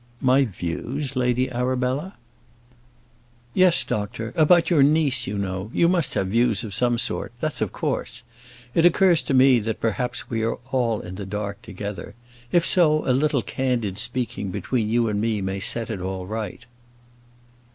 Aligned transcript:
"My 0.19 0.45
views, 0.45 1.15
Lady 1.15 1.51
Arabella?" 1.51 2.15
"Yes, 3.53 3.83
doctor; 3.83 4.33
about 4.35 4.71
your 4.71 4.81
niece, 4.81 5.27
you 5.27 5.37
know: 5.37 5.69
you 5.75 5.87
must 5.87 6.15
have 6.15 6.25
views 6.29 6.63
of 6.63 6.73
some 6.73 6.97
sort; 6.97 7.31
that's 7.39 7.61
of 7.61 7.71
course. 7.71 8.23
It 8.73 8.83
occurs 8.83 9.21
to 9.21 9.35
me, 9.35 9.59
that 9.59 9.79
perhaps 9.79 10.27
we 10.27 10.41
are 10.41 10.57
all 10.71 11.01
in 11.01 11.13
the 11.13 11.25
dark 11.27 11.61
together. 11.61 12.15
If 12.51 12.65
so, 12.65 13.07
a 13.07 13.13
little 13.13 13.43
candid 13.43 13.99
speaking 13.99 14.49
between 14.49 14.89
you 14.89 15.07
and 15.07 15.21
me 15.21 15.39
may 15.39 15.59
set 15.59 15.91
it 15.91 16.01
all 16.01 16.25
right." 16.25 16.65